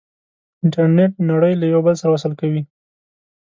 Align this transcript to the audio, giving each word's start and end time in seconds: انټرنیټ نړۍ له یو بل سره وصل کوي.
انټرنیټ 0.63 1.11
نړۍ 1.31 1.53
له 1.57 1.65
یو 1.73 1.81
بل 1.85 1.95
سره 2.01 2.09
وصل 2.11 2.31
کوي. 2.41 2.61